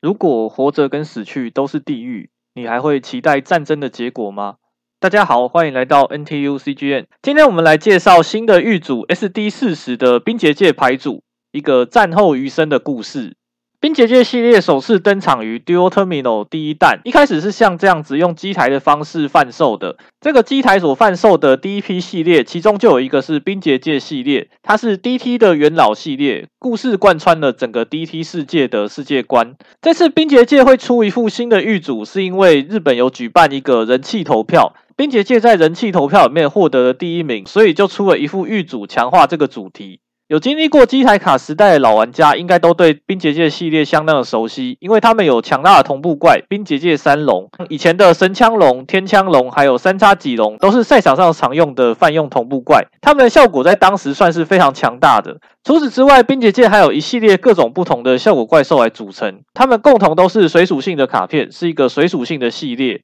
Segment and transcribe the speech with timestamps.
[0.00, 4.56] 如果活着跟死去都是地狱，你还会期待战争的结果吗？
[4.98, 7.04] 大家好，欢迎来到 NTUCGN。
[7.20, 13.36] 今天我们来介绍新的狱组 SD 四十的冰结界牌组，一个战后余生的故事。
[13.82, 19.96] 冰结界系列首次登场于 Dual Terminal 第一弹，一开始是像这样子用机台的方式贩售的。
[20.20, 29.56] 这个机台所贩售的第一批系列，其中就有一个是冰结界系列，它是 DT 的元老系列，故事贯穿了整个 DT 世界的世界观。
[29.80, 40.00] 这次冰结界会出一副新的玉组，是因为日本有举办一个人气投票，冰结界在人气投票里面获得了第一名，所以就出了一副玉组，强化这个主题。
[40.30, 55.38] 有经历过机台卡时代的老玩家，应该都对冰结界系列相当的熟悉，因为他们有强大的同步怪冰结界三龙，以前的神枪龙、天枪龙，还有三叉戟龙，都是赛场上常用的泛用同步怪，他们的效果在当时算是非常强大的。
[55.64, 63.02] 除此之外，冰结界还有一系列各种不同的效果怪兽来组成，他们共同都是水属性的卡片，是一个水属性的系列。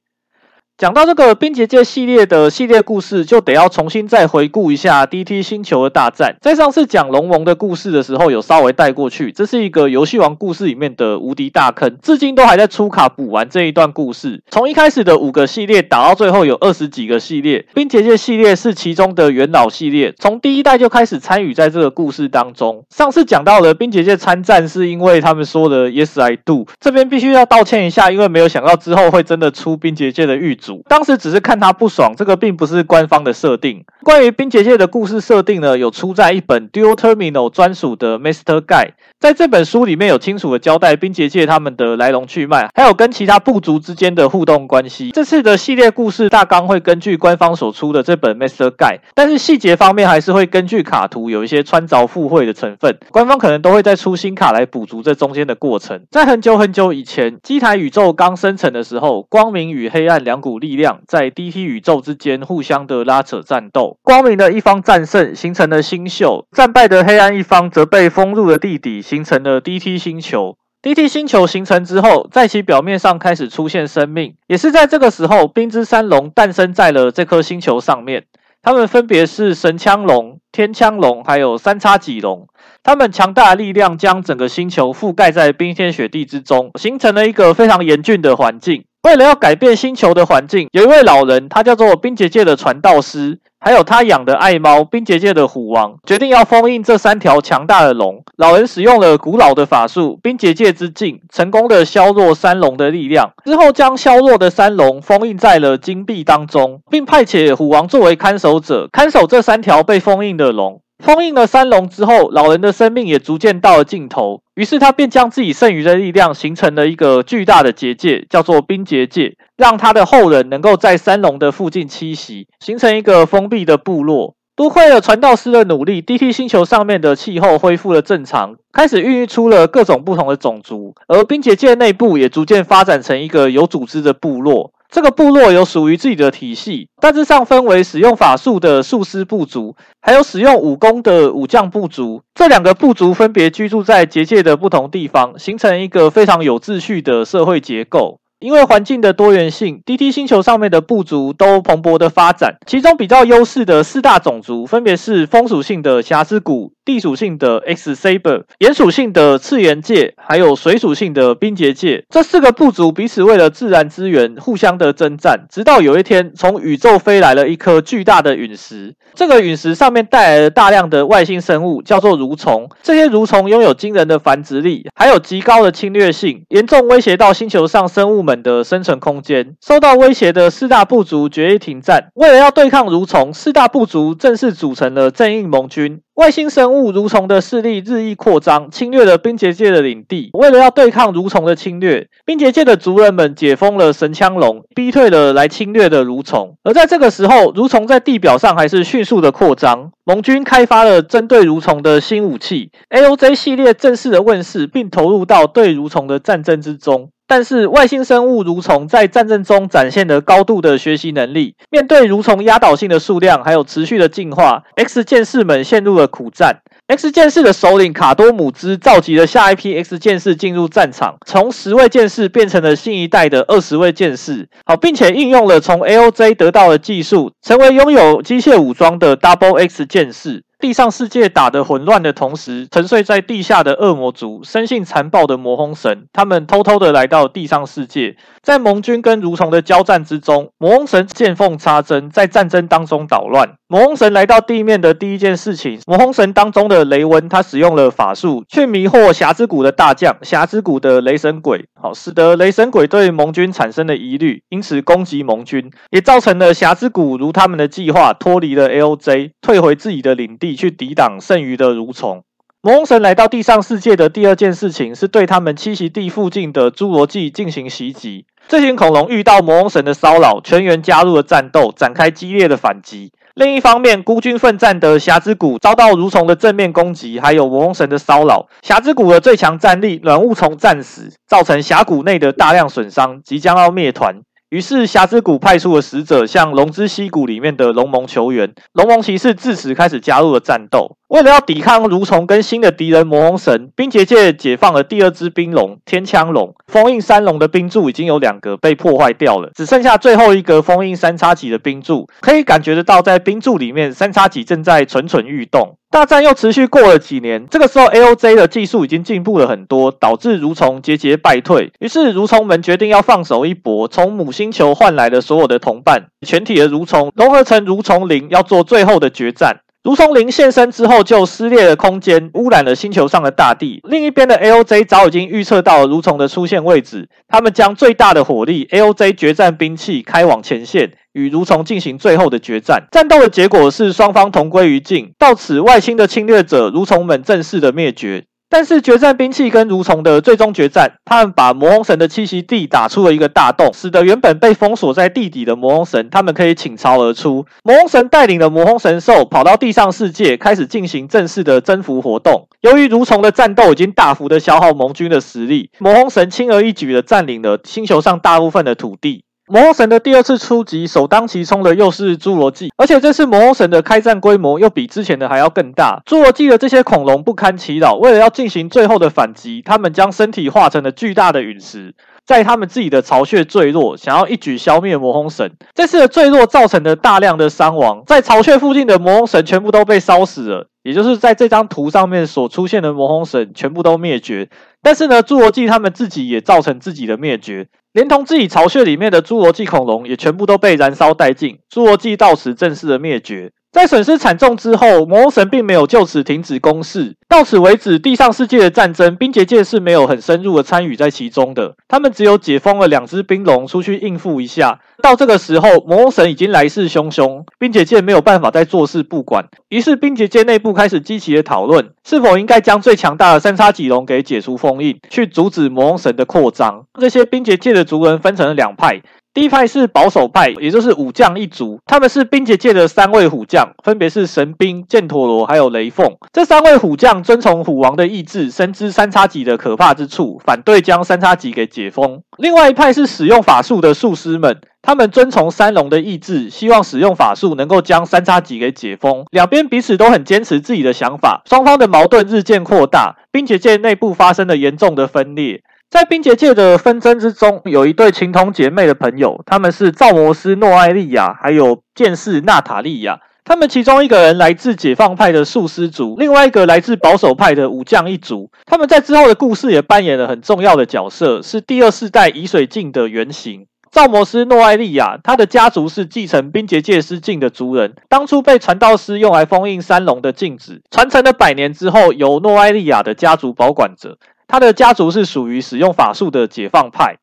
[0.77, 6.35] 讲到这个冰结界系列的系列故事，就得要重新再回顾一下 DT 星球的大战。
[6.39, 9.31] 在上次讲龙王的故事的时候，有稍微带过去。
[9.31, 14.43] 这是一个游戏王故事里面的无敌大坑，至今都还在出卡补完这一段故事。
[14.51, 22.85] 从一开始的五个系列打到最后有二十几个系列，冰结界系列是其中的元老系列，从第一代就开始参与在这个故事当中。
[22.95, 30.55] 上次讲到了冰结界参战，是因为他们说的 Yes I do，这边必须要道歉一下，因为没有想到之后会真的出冰结界的狱
[30.87, 33.83] 当时只是看他不爽，这个并不是官方的设定。
[34.03, 45.11] 关于冰结界的故事设定呢，有出在一本 Dual Terminal 专属的 Master Guide，在这本书里面有清楚的交代冰结界他们的来龙去脉，还有跟其他部族之间的互动关系。
[45.11, 52.97] 这次的系列故事大纲会根据官方所出的这本 Master Guide，但是细节方面还是会根据卡图有一些穿凿附会的成分。
[53.11, 56.01] 官方可能都会再出新卡来补足这中间的过程。
[56.09, 61.01] 在很久很久以前，机台宇宙刚生成的时候，光明与黑暗两股力量。
[61.07, 70.57] 在 DT 宇宙之间互相的拉扯战斗，光明的一方战胜，形成了星宿；战败的黑暗一方则被封入了地底，形成了 DT 星球。
[70.81, 78.25] DT 星球形成之后，在其表面上开始出现生命，也是在这个时候，冰之三龙诞生在了这颗星球上面。
[78.61, 82.47] 他们分别是神枪龙、天枪龙，还有三叉戟龙。
[82.83, 88.83] 他们强大的力量将整个星球覆盖在冰天雪地之中，形成了一个非常严峻的环境。
[89.07, 98.21] 为了要改变星球的环境，有一位老人，他叫做冰结界的传道师，还有他养的爱猫冰结界的虎王，决定要封印这三条强大的龙。
[98.35, 110.81] 老人使用了古老的法术冰结界之镜，成功的削弱三龙的力量，之后将削弱的三龙封印在了金币当中，并派遣虎王作为看守者，看守这三条被封印的龙。
[110.99, 114.41] 封印了三龙之后，老人的生命也逐渐到了尽头。
[114.57, 124.35] 于是他便将自己剩余的力量形成了一个巨大的结界，叫做冰结界，让他的后人能够在三龙的附近栖息，形成一个封闭的部落。
[124.55, 134.71] 多亏了传道师的努力，DT 星球上面的气候恢复了正常，开始孕育出了各种不同的种族，而冰结界内部也逐渐发展成一个有组织的部落。
[134.89, 142.21] 这个部落有属于自己的体系，大致上分为使用法术的术师部族，还有使用武功的武将部族。
[142.33, 148.19] 这两个部族分别居住在结界的不同地方，形成一个非常有秩序的社会结构。
[148.39, 152.55] 因为环境的多元性，DT 星球上面的部族都蓬勃的发展。
[152.67, 156.73] 其中比较优势的四大种族，分别是风属性的霞之谷。
[156.85, 168.95] 地属性的 X Saber，炎属性的次元界，还有水属性的冰结界，这四个部族彼此为了自然资源互相的征战，直到有一天，从宇宙飞来了一颗巨大的陨石。
[169.13, 172.69] 这个陨石上面带来了大量的外星生物，叫做蠕虫。
[172.81, 179.55] 这些蠕虫拥有惊人的繁殖力，还有极高的侵略性，严重威胁到星球上生物们的生存空间。
[179.65, 186.01] 受到威胁的四大部族决议停战，为了要对抗蠕虫，四大部族正式组成了正义盟军。
[186.15, 190.31] 外星生物蠕虫的势力日益扩张，侵略了冰结界的领地。
[190.33, 196.55] 为了要对抗蠕虫的侵略，冰结界的族人们解封了神枪龙，逼退了来侵略的蠕虫。
[196.63, 199.91] 而在这个时候，蠕虫在地表上还是迅速的扩张。
[200.05, 207.11] 盟军开发了针对蠕虫的新武器，AOJ 系列正式的问世，并投入到对蠕虫的战争之中。
[207.27, 216.61] 但是外星生物蠕虫在战争中展现了高度的学习能力，面对蠕虫压倒性的数量，还有持续的进化，X 剑士们陷入了苦战。
[216.87, 224.47] X 剑士的首领卡多姆兹召集了下一批 X 剑士进入战场，从十位剑士变成了新一代的二十位剑士。
[224.65, 230.43] 好，并且运用了从 AOJ 得到的技术，成为拥有机械武装的 Double X 剑士。
[230.59, 243.47] 地上世界打得混乱的同时，沉睡在地下的恶魔族，生性残暴的魔轰神，他们偷偷的来到地上世界，在盟军跟蠕虫的交战之中，魔轰神见缝插针，在战争当中捣乱。
[243.67, 262.23] 魔轰神来到地面的第一件事情，魔轰神当中的雷温，他使用了法术去迷惑霞之谷的大将霞之谷的雷神鬼，好，使得雷神鬼对盟军产生了疑虑，因此攻击盟军，也造成了霞之谷如他们的计划脱离了 AOJ，退回自己的领地去抵挡剩余的蠕虫。
[262.63, 268.25] 魔轰神来到地上世界的第二件事情是对他们栖息地附近的侏罗纪进行袭击。
[268.47, 273.11] 这群恐龙遇到魔轰神的骚扰，全员加入了战斗，展开激烈的反击。
[273.37, 278.47] 另一方面，孤军奋战的侠之谷遭到蠕虫的正面攻击，还有魔轰神的骚扰。
[278.63, 284.15] 侠之谷的最强战力软物虫战死，造成峡谷内的大量损伤，即将要灭团。
[284.49, 290.95] 于是霞之谷派出了使者向龙之溪谷里面的龙盟求援，龙盟骑士自此开始加入了战斗。
[291.09, 296.55] 为了要抵抗蠕虫跟新的敌人魔轰神，冰结界解放了第二只冰龙天枪龙。
[296.67, 302.07] 封印三龙的冰柱已经有两个被破坏掉了，只剩下最后一个封印三叉戟的冰柱。
[302.21, 305.77] 可以感觉得到，在冰柱里面，三叉戟正在蠢蠢欲动。
[305.89, 311.71] 大战又持续过了几年，这个时候 AOJ 的技术已经进步了很多，导致蠕虫节节败退。
[311.79, 319.61] 于是蠕虫们决定要放手一搏，从母星球换来了所有的同伴，全体的蠕虫融合成蠕虫灵，要做最后的决战。
[319.83, 323.79] 蠕虫灵现身之后，就撕裂了空间，污染了星球上的大地。
[323.85, 332.83] 另一边的 AOJ 早已经预测到了蠕虫的出现位置，他们将最大的火力 AOJ 决战兵器开往前线，与蠕虫进行最后的决战。
[332.91, 338.25] 战斗的结果是双方同归于尽，到此外星的侵略者蠕虫们正式的灭绝。
[338.49, 347.45] 但是决战兵器跟蠕虫的最终决战，他们把魔轰神的栖息地打出了一个大洞，使得原本被封锁在地底的魔轰神，他们可以倾巢而出。
[347.63, 352.47] 魔轰神带领的魔轰神兽跑到地上世界，开始进行正式的征服活动。
[352.61, 359.25] 由于蠕虫的战斗已经大幅的消耗盟军的实力，魔轰神轻而易举的占领了星球上大部分的土地。
[359.49, 366.01] 魔轰神的第二次出击，首当其冲的又是侏罗纪，而且这次魔轰神的开战规模又比之前的还要更大。
[366.05, 371.95] 侏罗纪的这些恐龙不堪其扰，为了要进行最后的反击，他们将身体化成了巨大的陨石，
[372.25, 375.53] 在他们自己的巢穴坠落，想要一举消灭魔轰神。
[375.73, 384.49] 这次的坠落造成的大量的伤亡，在巢穴附近的魔轰神全部都被烧死了，也就是在这张图上面所出现的魔轰神全部都灭绝。
[384.87, 387.67] 但是呢，侏罗纪他们自己也造成自己的灭绝。
[387.91, 393.51] 连同自己巢穴里面的侏罗纪恐龙也全部都被燃烧殆尽，侏罗纪到此正式的灭绝。
[393.69, 397.15] 在损失惨重之后，魔轰神并没有就此停止攻势。
[397.27, 401.75] 到此为止，地上世界的战争，冰结界是没有很深入的参与在其中的。
[401.87, 404.79] 他们只有解封了两只冰龙出去应付一下。
[405.03, 409.45] 到这个时候，魔轰神已经来势汹汹，冰结界没有办法再坐视不管。
[409.69, 414.76] 于是，冰结界内部开始积极的讨论，是否应该将最强大的三叉戟龙给解除封
[415.09, 416.85] 去阻止魔王神的扩张。
[416.99, 419.01] 这些冰结界的族人分成了两派。
[419.37, 426.07] 一派是保守派，也就是武将一族，他们是冰结界的三位虎将，分别是神兵、剑陀罗还有雷凤。
[426.33, 432.23] 这三位虎将遵从虎王的意志，深知三叉戟的可怕之处，反对将三叉戟给解封。
[432.39, 439.23] 另外一派是使用法术的术师们，他们遵从三龙的意志，希望使用法术能够将三叉戟给解封。
[439.29, 445.61] 两边彼此都很坚持自己的想法，双方的矛盾日渐扩大，冰结界内部发生了严重的分裂。
[445.89, 453.21] 在冰结界的纷争之中，有一对情同姐妹的朋友，他们是造摩斯诺艾利亚，还有剑士娜塔莉亚。
[453.45, 458.51] 他们其中一个人来自解放派的术师族，另外一个来自保守派的武将一族。
[458.65, 463.67] 他们在之后的故事也扮演了很重要的角色，是第二世代乙水镜的原型。
[463.89, 474.17] 造摩斯诺艾利亚，他的家族是继承冰结界师镜的族人，当初被传道师用来封印三龙的镜子，传承了百年之后，由诺艾利亚的家族保管着。
[474.47, 477.17] 他的家族是属于使用法术的解放派。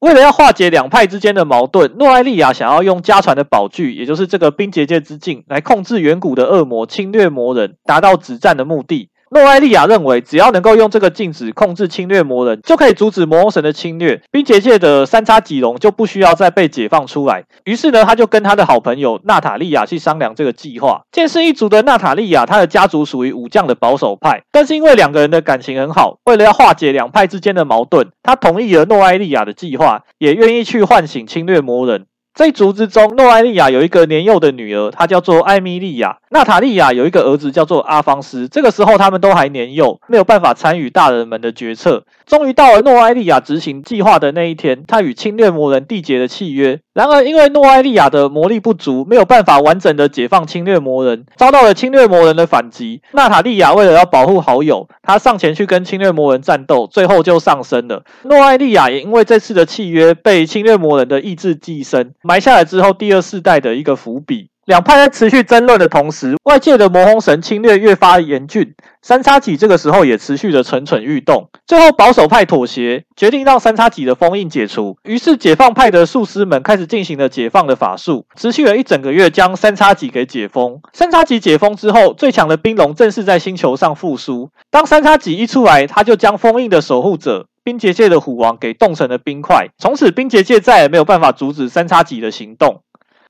[0.00, 9.08] 为了要化解两派之间的矛盾，诺艾利亚想要用家传的宝具，也就是这个冰结界之镜，来控制远古的恶魔，侵略魔人，达到止战的目的。
[9.34, 17.42] 诺艾利亚认为，只要能够用这个镜子控制侵略魔人，就可以阻止魔轰神的侵略，冰结界的三叉戟龙就不需要再被解放出来。
[17.64, 21.02] 于是呢，他就跟他的好朋友娜塔莉亚去商量这个计划。
[21.10, 32.06] 剑士一族的娜塔莉亚，她的家族属于武将的保守派，但是因为两个人的感情很好，为了要化解两派之间的矛盾，他同意了诺艾利亚的计划，也愿意去唤醒侵略魔人。
[32.34, 36.18] 这一族之中，诺埃利亚有一个年幼的女儿，她叫做艾米莉亚。
[36.30, 38.48] 娜塔莉亚有一个儿子，叫做阿方斯。
[38.48, 42.04] 这个时候，他们都还年幼，没有办法参与大人们的决策。
[42.26, 53.02] 终于到了诺埃利亚执行计划的那一天，他与侵略魔人缔结了契约，然而，因为诺艾利亚的魔力不足，没有办法完整的解放侵略魔人，遭到了侵略魔人的反击。
[53.12, 58.04] 娜塔莉亚为了要保护好友，她上前去跟侵略魔人战斗，最后就丧生了。
[58.22, 64.50] 诺艾利亚也因为这次的契约，被侵略魔人的意志寄生，埋下来之后第二世代的一个伏笔。
[64.66, 68.74] 两派在持续争论的同时，外界的魔红神侵略越发严峻。
[69.02, 71.50] 三叉戟这个时候也持续的蠢蠢欲动。
[71.66, 74.96] 最后保守派妥协，决定让三叉戟的封印解除。
[75.02, 80.80] 于是解放派的术师们开始进行了解放的法术，持续了一整个月，将三叉戟给解封。
[80.94, 84.48] 三叉戟解封之后，最强的冰龙正式在星球上复苏。
[84.70, 89.68] 当三叉戟一出来，他就将封印的守护者冰结界的虎王给冻成了冰块。
[89.76, 92.80] 从此，冰结界再也没有办法阻止三叉戟的行动。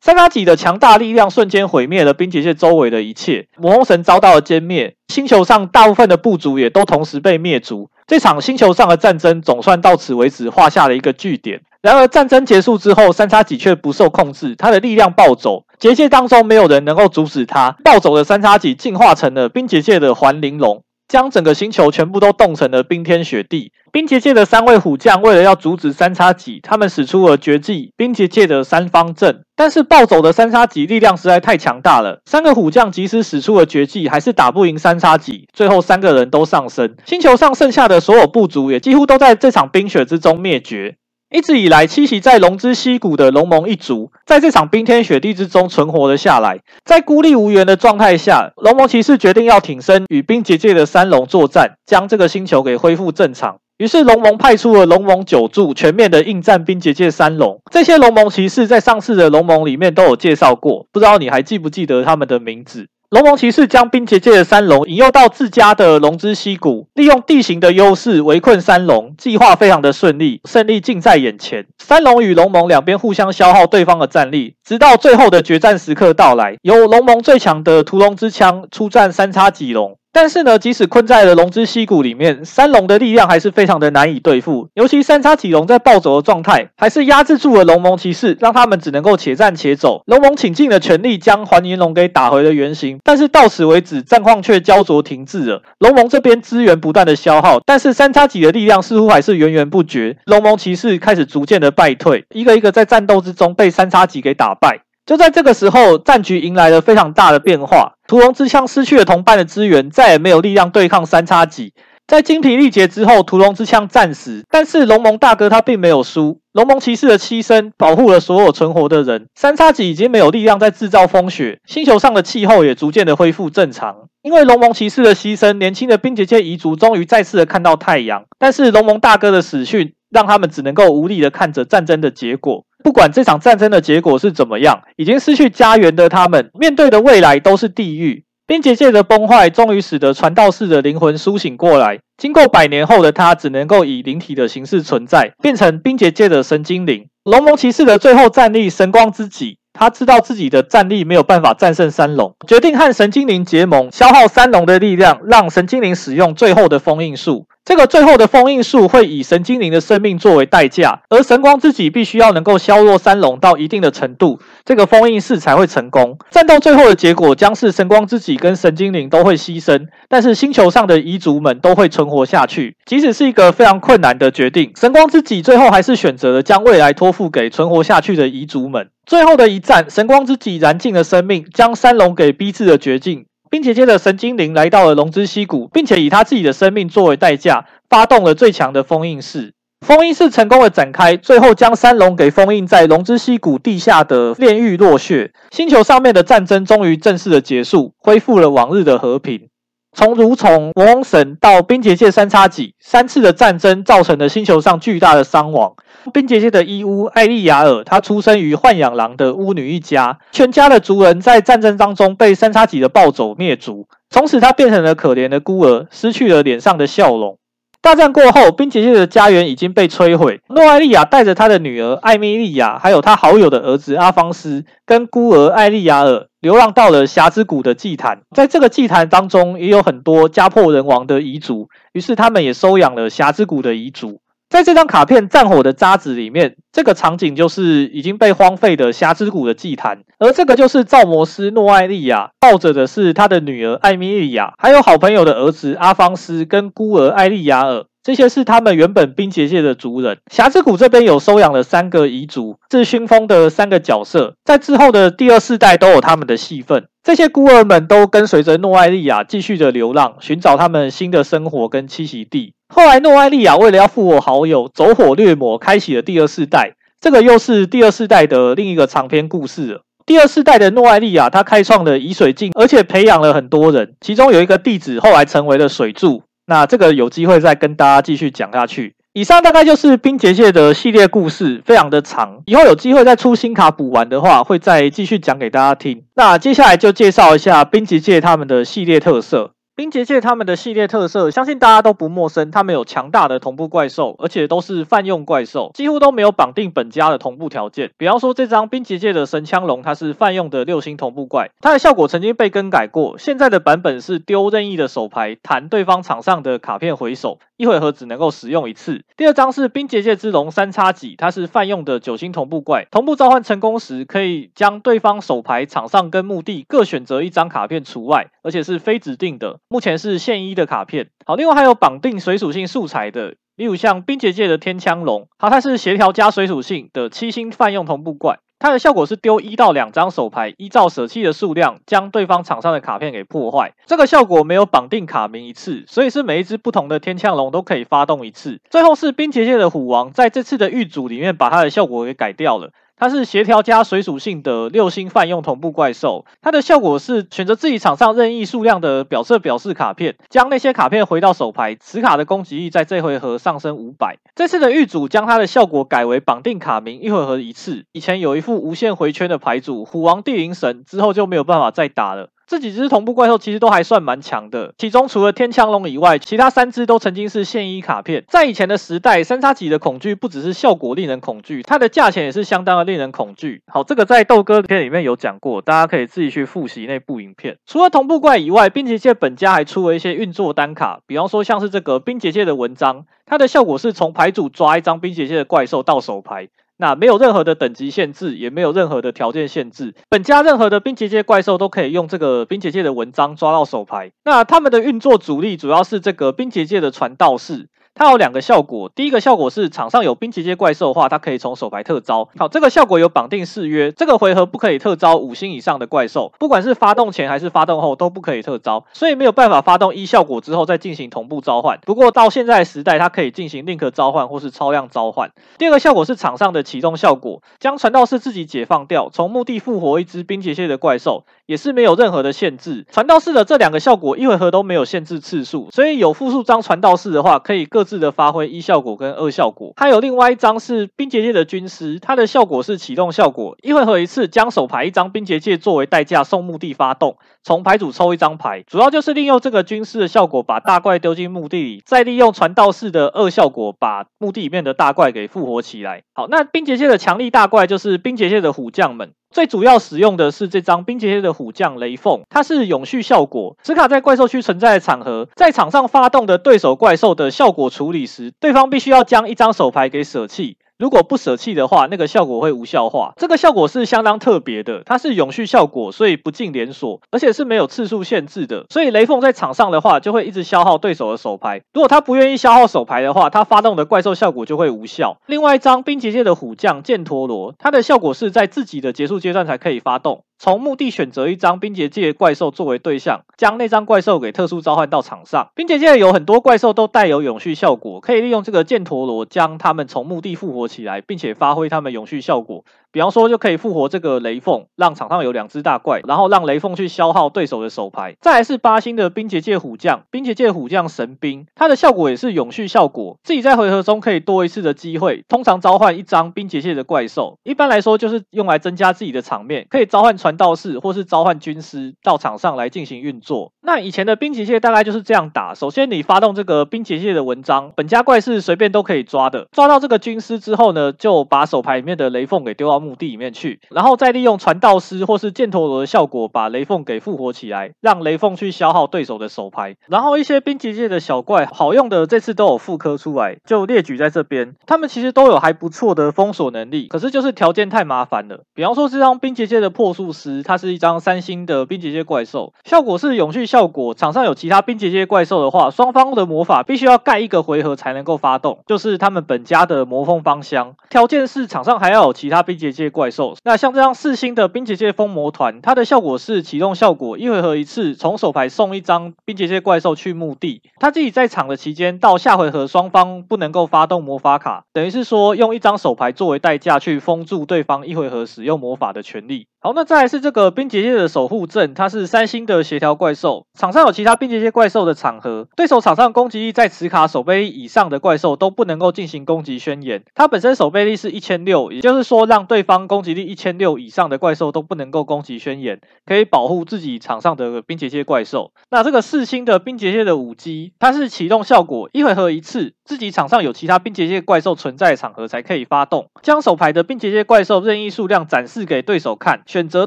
[0.04, 7.88] 三叉戟的强大力量瞬间毁灭了冰结界周围的一切，魔红神遭到了歼灭，星球上大部分的部族也都同时被灭族。
[8.06, 11.62] 这场星球上的战争总算到此为止，画下了一个句点。
[11.80, 17.74] 然而战争结束之后，三叉戟却不受控制，他的力量暴走，结界当中没有人能够阻止他。
[17.82, 20.82] 暴走的三叉戟进化成了冰结界的环灵龙。
[21.14, 23.70] 将整个星球全部都冻成了冰天雪地。
[23.92, 29.42] 冰结界的三位虎将为了要阻止三叉戟，他们使出了绝技——冰结界的三方阵。
[29.54, 35.46] 但是暴走的三叉戟力量实在太强大了，三个虎将即使使出了绝技，还是打不赢三叉戟。
[35.52, 40.96] 最后三个人都丧生，星球上剩下的所有部族也几乎都在这场冰雪之中灭绝。
[41.30, 46.60] 一直以来栖息在龙之溪谷的龙盟一族，在这场冰天雪地之中存活了下来。
[46.84, 53.56] 在孤立无援的状态下，龙盟骑士决定要挺身与冰结界的三龙作战，将这个星球给恢复正常。
[53.78, 57.60] 于是龙盟派出了龙盟九柱，全面的应战冰结界三龙。
[57.72, 62.86] 这些龙盟骑士在上次的龙盟里面都有介绍过，不知道你还记不记得他们的名字？
[63.14, 71.64] 龙盟骑士将冰结界的三龙引诱到自家的龙之溪谷，利用地形的优势围困三龙，计划非常的顺利，胜利近在眼前。
[71.78, 79.96] 三龙与龙盟两边互相消耗对方的战力，直到最后的决战时刻到来，由龙盟最强的屠龙之枪出战三叉戟龙。
[80.14, 84.68] 但是呢，即使困在了龙之溪谷里面，三龙的力量还是非常的难以对付。
[84.74, 90.04] 尤其三叉戟龙在暴走的状态，还是压制住了龙盟骑士，让他们只能够且战且走。
[90.06, 95.62] 龙盟倾尽了全力将环银龙给打回了原形，但是到此为止，战况却焦灼停滞了。
[95.78, 100.16] 龙盟这边资源不断的消耗，但是三叉戟的力量似乎还是源源不绝。
[100.26, 104.82] 龙盟骑士开始逐渐的败退，一个一个在战斗之中被三叉戟给打败。
[105.06, 107.92] 就在这个时候，战局迎来了非常大的变化。
[108.06, 111.74] 屠龙之枪失去了同伴的支援，再也没有力量对抗三叉戟。
[112.06, 116.38] 在精疲力竭之后，屠龙之枪战死，但是龙盟大哥他并没有输。
[116.52, 119.26] 龙盟骑士的牺牲保护了所有存活的人。
[119.34, 124.08] 三叉戟已经没有力量再制造风雪，星球上的气候也逐渐的恢复正常。
[124.22, 128.24] 因为龙盟骑士的牺牲，年轻的冰结界遗族终于再次的看到太阳。
[128.38, 132.64] 但是龙盟大哥的死讯，让他们只能够无力的看着战争的结果。
[132.84, 138.24] 不管这场战争的结果是怎么样，已经失去家园的他们，面对的未来都是地狱。
[138.46, 142.00] 冰结界的崩坏，终于使得传道士的灵魂苏醒过来。
[142.18, 147.06] 经过百年后的他，只能够以灵体的形式存在，变成冰结界的神精灵。
[147.24, 157.46] 龙盟骑士的最后战力神光之戟，他知道自己的战力没有办法战胜三龙，决定和神精灵结盟，消耗三龙的力量，让神精灵使用最后的封印术。
[157.64, 166.18] 这个最后的封印术会以神精灵的生命作为代价，而神光之戟必须要能够削弱三龙到一定的程度，这个封印式才会成功。
[166.30, 172.76] 战斗最后的结果将是神光之戟跟神精灵都会牺牲，但是星球上的遗族们都会存活下去。
[172.84, 178.90] 即使是一个非常困难的决定，神光之戟最后还是选择了将未来托付给存活下去的遗族们。
[179.06, 183.24] 最后的一战，神光之戟燃尽了生命，将三龙给逼至了绝境。
[183.54, 189.52] 冰姐姐的神精灵来到了龙之溪谷，并且以她自己的生命作为代价，发动了最强的封印式。
[189.86, 195.30] 封印式成功的展开，最后将三龙给封印在龙之溪谷地下的炼狱落穴。
[195.52, 199.48] 星球上面的战争终于正式的结束，恢复了往日的和平。
[199.94, 205.74] 从蠕虫、魔王神到冰结界三叉戟，三次的战争造成了星球上巨大的伤亡。
[206.12, 217.38] 冰结界的伊乌艾利亚尔，她出生于豢养狼的巫女一家，全家的族人在战争当中被三叉戟的暴走灭族，从此她变成了可怜的孤儿，失去了脸上的笑容。
[217.84, 220.40] 大战过后，冰结界的家园已经被摧毁。
[220.48, 228.22] 诺艾利亚带着他的女儿艾米莉亚，还有他好友的儿子阿方斯，跟孤儿艾利亚尔流浪到了霞之谷的祭坛。
[228.34, 234.22] 在这个祭坛当中，也有很多家破人亡的遗族，于是他们也收养了霞之谷的遗族。
[234.54, 247.86] 在这张卡片《战火的渣子》里面，这个场景就是已经被荒废的霞之谷的祭坛，而这个就是造魔师诺艾利亚抱着的是他的女儿艾米莉亚，还有好朋友的儿子阿方斯跟孤儿艾利亚尔。
[248.04, 250.18] 这些是他们原本冰结界的族人。
[250.30, 256.84] 霞之谷这边有收养了三个遗族，是熏风的三个角色，在之后的第二世代都有他们的戏份。
[257.02, 262.52] 这些孤儿们都跟随着诺艾利亚继续的流浪，寻找他们新的生活跟栖息地。
[262.74, 266.72] 后来，诺艾利亚为了要复活好友，走火掠魔，开启了第二世代。
[267.00, 269.82] 这个又是第二世代的另一个长篇故事了。
[270.04, 276.24] 第二世代的诺艾利亚，他开创了以水镜，而且培养了很多人，其中有一个弟子后来成为了水柱。
[276.46, 278.96] 那这个有机会再跟大家继续讲下去。
[279.12, 282.42] 以上大概就是冰结界的系列故事，非常的长。
[282.46, 286.02] 以后有机会再出新卡补完的话，会再继续讲给大家听。
[286.16, 289.52] 那接下来就介绍一下冰结界他们的系列特色。
[289.76, 292.52] 冰结界他们的系列特色，相信大家都不陌生。
[292.52, 297.90] 他们有强大的同步怪兽，而且都是泛用怪兽，几乎都没有绑定本家的同步条件。
[297.98, 303.18] 比方说，这张冰结界的神枪龙，它是泛用的六星同步怪，它的效果曾经被更改过。
[303.18, 309.02] 现在的版本是丢任意的手牌，弹对方场上的卡片回手，一回合只能够使用一次。
[309.16, 319.58] 第二张是冰结界之龙三叉戟，它是泛用的九星同步怪，同步召唤成功时，可以将对方手牌、场上跟墓地各选择一张卡片除外，而且是非指定的。
[319.68, 333.72] 目前是现一的卡片，好，另外还有绑定水属性素材的，例如像冰结界的天枪龙，好，它是协调加水属性的七星泛用同步怪，它的效果是丢一到两张手牌，依照舍弃的数量将对方场上的卡片给破坏。
[333.86, 338.60] 这个效果没有绑定卡名一次，所以是每一只不同的天枪龙都可以发动一次。
[338.68, 342.70] 最后是冰结界的虎王，在这次的御组里面把它的效果给改掉了。
[342.96, 354.18] 它是协调加水属性的六星泛用同步怪兽，它的效果是选择自己场上任意数量的表色表示卡片，将那些卡片回到手牌，此卡的攻击力在这回合上升五百。
[354.34, 357.84] 这次的狱主将它的效果改为绑定卡名，一回合一次。
[357.92, 362.30] 以前有一副无限回圈的牌组虎王地灵神，之后就没有办法再打了。
[362.46, 368.24] 这几只同步怪兽其实都还算蛮强的，其中除了天枪龙以外，其他三只都曾经是现一卡片。
[368.28, 373.62] 在以前的时代，三叉戟的恐惧不只是效果令人恐惧，它的价钱也是相当的令人恐惧。
[373.66, 377.56] 好，这个在豆哥片里面有讲过，大家可以自己去复习那部影片。
[377.66, 386.48] 除了同步怪以外，冰结界本家还出了一些运作单卡，比方说像是这个冰结界的文章，它的效果是从牌组抓一张冰结界的怪兽到手牌。
[386.76, 389.94] 那没有任何的等级限制，也没有任何的条件限制。
[390.08, 394.12] 本家任何的冰结界怪兽都可以用这个冰结界的文章抓到手牌。
[394.24, 397.68] 那他们的运作主力主要是这个冰结界的传道士。
[397.94, 402.28] 它有两个效果，第一个效果是场上有冰结界怪兽的话，它可以从手牌特招。
[402.36, 411.78] 好，这个效果有绑定誓约，这个回合不可以特招五星以上的怪兽，不管是发动前还是发动后都不可以特招，所以没有办法发动一效果之后再进行同步召唤。
[411.86, 415.30] 不过到现在时代，它可以进行 link 召唤或是超量召唤。
[415.56, 422.84] 第二个效果是场上的启动效果，将传道士自己解放掉，从墓地复活一只冰结界的怪兽，也是没有任何的限制。
[422.90, 446.02] 传道士的这两个效果一回合都没有限制次数，所以有复数张传道士的话，可以各自的发挥一效果跟二效果，还有另外一张是冰结界的军师，它的效果是启动效果，一回合一次，将手牌一张冰结界作为代价送墓地发动，从牌组抽一张牌，主要就是利用这个军师的效果把大怪丢进墓地里，再利用传道士的二效果把墓地里面的大怪给复活起来。
[446.14, 449.12] 好，那冰结界的强力大怪就是冰结界的虎将们。
[449.34, 453.56] 最主要使用的是这张冰结界的虎将雷凤，它是永续效果。
[453.64, 460.56] 此卡在怪兽区存在的场合，在场上发动的对手怪兽的效果处理时，对方必须要将一张手牌给舍弃。
[460.76, 463.12] 如果不舍弃的话，那个效果会无效化。
[463.16, 468.66] 这个效果是相当特别的，它是永续效果，所以不进连锁，而且是没有次数限制的。
[468.70, 471.62] 所以雷凤在场上的话，就会一直消耗对手的手牌。
[471.72, 475.18] 如果他不愿意消耗手牌的话，他发动的怪兽效果就会无效。
[475.26, 480.24] 另外一张冰结界的虎将剑陀罗，它的效果是在自己的结束阶段才可以发动。
[480.36, 485.48] 从墓地选择一张冰结界怪兽作为对象，将那张怪兽给特殊召唤到场上。
[485.54, 492.64] 冰结界有很多怪兽都带有永续效果，可以利用这个剑陀罗将他们从墓地复活起来，并且发挥他们永续效果。
[492.92, 498.14] 比方说，就可以复活这个雷凤，让场上有两只大怪，然后让雷凤去消耗对手的手牌。
[498.20, 507.40] 再来是八星的冰结界虎将，冰结界虎将神兵，它的效果也是永续效果，自己在回合中可以多一次的机会，通常召唤一张冰结界的怪兽。
[507.42, 513.52] 一般来说，就是用来增加自己的场面，可以召唤传道士或是召唤军师到场上来进行运作。
[513.62, 529.76] 那以前的冰结界大概就是这样打：首先你发动这个冰结界的文章，本家怪是随便都可以抓的，抓到这个军师之后呢，就把手牌里面的雷凤给丢到墓地里面去，然后再利用传道师或是箭陀罗的效果，把雷凤给复活起来，让雷凤去消耗对手的手牌。
[529.88, 534.54] 然后一些冰结界的小怪好用的，这次都有复刻出来，就列举在这边。
[534.66, 538.44] 他们其实都有还不错的封锁能力，可是就是条件太麻烦了。
[538.54, 550.74] 比方说这张冰结界的破术师，它是一张三星的冰结界怪兽，效果是永续效果，场上有其他冰结界怪兽的话，双方的魔法必须要盖一个回合才能够发动，就是他们本家的魔风芳香。
[550.90, 553.36] 条件是场上还要有其他冰结界怪兽。
[553.44, 560.62] 那像这样四星的冰结界封魔团，它的效果是启动效果，一回合一次，从手牌送一张冰结界怪兽去墓地。
[560.78, 569.46] 他自己在场的期间，到下回合双方不能够发动魔法卡，等于是说用一张手牌作为代价去封住对方一回合使用魔法的权利。
[569.64, 573.46] 好，那再来是这个冰结界的守护阵，它是三星的协调怪兽。
[573.58, 580.04] 场上有其他冰结界怪兽的场合，对手场上攻击力在此卡守备力以上的怪兽都不能够进行攻击宣言。
[580.14, 588.52] 它本身守备力是一千六，也就是说让对方攻击力一千六以上的怪兽都不能够攻击宣言，可以保护自己场上的冰结界怪兽。
[588.70, 599.40] 那这个四星的冰结界的武姬，它是启动效果，一回合一次，自己场上有其他冰结界怪兽存在的场合才可以发动，将手牌的冰结界怪兽任意数量展示给对手看。
[599.46, 599.86] 选择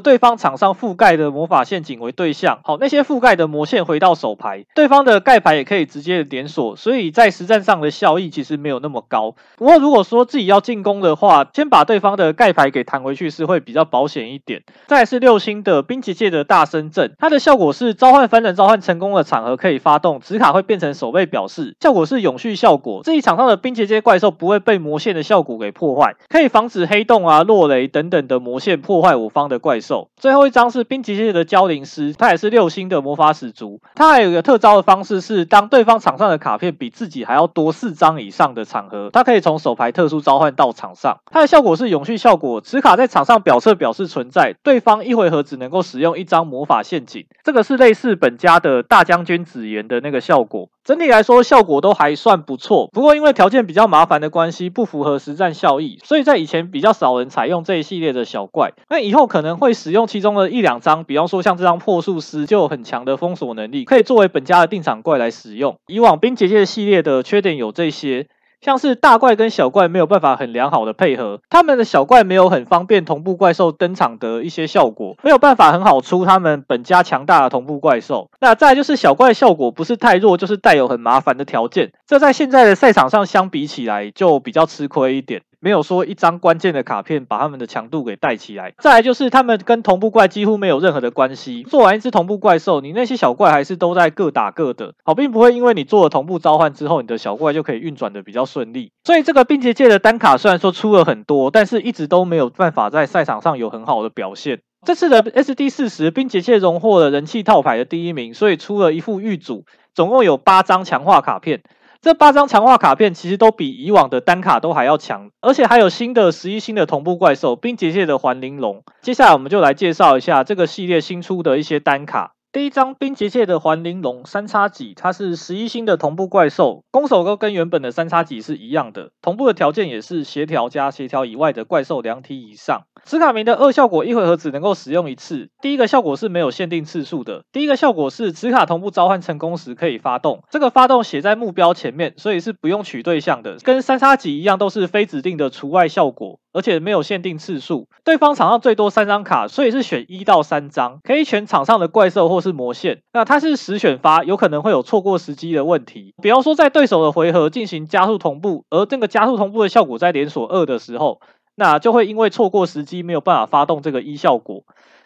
[0.00, 9.36] 对方场上覆盖的魔法陷阱为对象，好，那些覆盖的魔线回到手牌，对方的盖牌也可以直接的点锁，所以在实战上的效益其实没有那么高。
[9.56, 14.64] 不过如果说自己要进攻的话，先把对方的盖牌给弹回去是会比较保险一点。
[14.88, 30.08] 再是六星的冰结界的大僧阵，它的效果是召唤凡人召唤成功的场合可以发动，此卡会变成守备表示，效果是永续效果，自己场上的冰结界怪兽不会被魔线的效果给破坏，可以防止黑洞啊、落雷等等的魔线破坏我方的怪兽。
[30.16, 33.80] 最后一张是冰结界的焦灵师，他也是六星的魔法使族。
[33.94, 41.18] 他还有一个特招的方式是，当对方场上的卡片比自己还要多四张以上的场合，他可以从手牌特殊召唤到场上。
[41.30, 47.26] 它的效果是永续效果，此卡在场上表侧表示存在，对方一回合只能够使用一张魔法陷阱。
[47.44, 50.68] 这个是类似本家的大将军紫炎的那个效果。
[50.84, 52.77] 整体来说，效果都还算不错。
[52.86, 58.72] 不过因为条件比较麻烦的关系，不符合实战效益，所以在以前比较少人采用这一系列的小怪。
[58.88, 65.76] 那以后可能会使用其中的一两张，比方说像这张破术师就有很强的封锁能力，可以作为本家的定场怪来使用。
[65.88, 68.26] 以往冰结界系列的缺点有这些。
[68.60, 78.30] 像是大怪跟小怪没有办法很良好的配合，他们的小怪没有很方便同步怪兽登场的一些效果，没有办法很好出他们本家强大的同步怪兽。
[78.40, 85.42] 那再就是小怪效果不是太弱，就是带有很麻烦的条件，这在现在的赛场上相比起来就比较吃亏一点。
[85.60, 88.74] 没有说一张关键的卡片把他们的强度给带起来。
[88.78, 91.62] 再来就是他们跟同步怪几乎没有任何的关系。
[91.64, 98.92] 做完一只同步怪兽，你那些小怪还是都在各打各的，好，并不会因为你做了同步召唤之后，你的小怪就可以运转的比较顺利。
[99.04, 104.60] 所以这个冰结界的单卡虽然说出了很多，但是一直都没有办法在赛场上有很好的表现。
[104.86, 111.62] 这次的 SD 四十冰结界荣获了人气套牌的第一名，所以出了一副御组，总共有八张强化卡片。
[112.00, 118.84] 这八张强化卡片其实都比以往的单卡都还要强，而且还有新的十一星的同步怪兽冰结界的环玲珑。
[119.02, 122.34] 接下来我们就来介绍一下这个系列新出的一些单卡。
[122.50, 132.84] 第一张冰结界的环灵龙三叉戟，它是十一星的同步怪兽，攻守都跟原本的三叉戟是一样的，同步的条件也是协调加协调以外的怪兽两体以上。
[133.04, 146.40] 此卡名的二效果一回合只能够使用一次，第一个效果是没有限定次数的，第一个效果是此卡同步召唤成功时可以发动，这个发动写在目标前面，所以是不用取对象的，跟三叉戟一样都是非指定的除外效果。
[146.52, 153.02] 而且没有限定次数，对方场上最多三张卡，所以是选一到三张，可以选场上的怪兽或是魔线。
[153.12, 156.14] 那它是十选发，有可能会有错过时机的问题。
[156.22, 161.20] 比方说在对手的回合进行加速同步，而这个加速同步的效果在连锁二的时候，
[161.54, 164.64] 那就会因为错过时机没有办法发动这个一效果。